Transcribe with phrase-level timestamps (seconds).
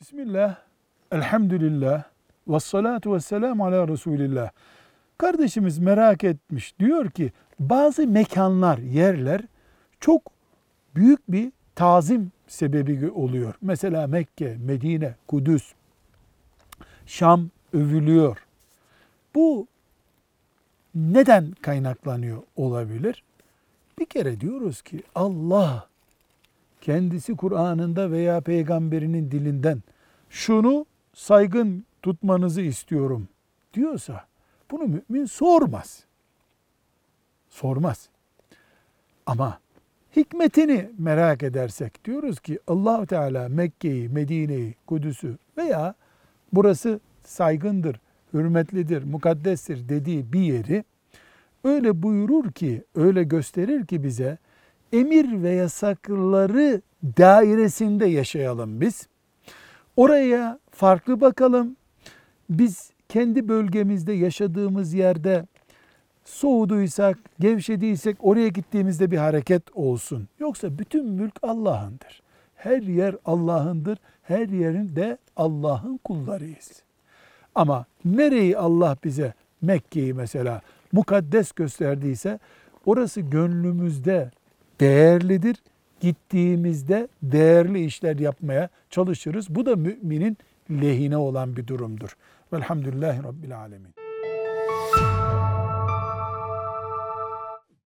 [0.00, 0.56] Bismillah,
[1.12, 2.04] elhamdülillah,
[2.48, 4.50] ve salatu ve selamu ala Resulillah.
[5.18, 6.78] Kardeşimiz merak etmiş.
[6.78, 9.40] Diyor ki bazı mekanlar, yerler
[10.00, 10.22] çok
[10.94, 13.54] büyük bir tazim sebebi oluyor.
[13.62, 15.72] Mesela Mekke, Medine, Kudüs,
[17.06, 18.46] Şam övülüyor.
[19.34, 19.66] Bu
[20.94, 23.22] neden kaynaklanıyor olabilir?
[23.98, 25.87] Bir kere diyoruz ki Allah
[26.88, 29.82] kendisi Kur'an'ında veya peygamberinin dilinden
[30.30, 33.28] şunu saygın tutmanızı istiyorum
[33.74, 34.24] diyorsa
[34.70, 36.04] bunu mümin sormaz.
[37.50, 38.08] Sormaz.
[39.26, 39.58] Ama
[40.16, 45.94] hikmetini merak edersek diyoruz ki Allahu Teala Mekke'yi, Medine'yi, Kudüs'ü veya
[46.52, 48.00] burası saygındır,
[48.34, 50.84] hürmetlidir, mukaddestir dediği bir yeri
[51.64, 54.38] öyle buyurur ki, öyle gösterir ki bize
[54.92, 56.80] emir ve yasakları
[57.18, 59.08] dairesinde yaşayalım biz.
[59.96, 61.76] Oraya farklı bakalım.
[62.50, 65.44] Biz kendi bölgemizde yaşadığımız yerde
[66.24, 70.28] soğuduysak, gevşediysek oraya gittiğimizde bir hareket olsun.
[70.38, 72.22] Yoksa bütün mülk Allah'ındır.
[72.56, 73.98] Her yer Allah'ındır.
[74.22, 76.82] Her yerin de Allah'ın kullarıyız.
[77.54, 82.38] Ama nereyi Allah bize Mekke'yi mesela mukaddes gösterdiyse
[82.86, 84.30] orası gönlümüzde
[84.80, 85.56] değerlidir.
[86.00, 89.54] Gittiğimizde değerli işler yapmaya çalışırız.
[89.54, 90.38] Bu da müminin
[90.70, 92.16] lehine olan bir durumdur.
[92.52, 94.07] Velhamdülillahi Rabbil Alemin.